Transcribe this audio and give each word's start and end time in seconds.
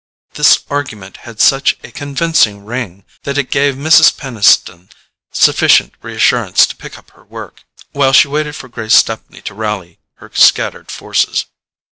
This 0.33 0.61
argument 0.71 1.17
had 1.29 1.39
such 1.39 1.77
a 1.83 1.91
convincing 1.91 2.65
ring 2.65 3.05
that 3.21 3.37
it 3.37 3.51
gave 3.51 3.75
Mrs. 3.75 4.17
Peniston 4.17 4.89
sufficient 5.31 5.93
reassurance 6.01 6.65
to 6.65 6.75
pick 6.75 6.97
up 6.97 7.11
her 7.11 7.23
work, 7.23 7.65
while 7.91 8.11
she 8.11 8.27
waited 8.27 8.55
for 8.55 8.67
Grace 8.67 8.95
Stepney 8.95 9.41
to 9.43 9.53
rally 9.53 9.99
her 10.15 10.31
scattered 10.33 10.89
forces. 10.89 11.45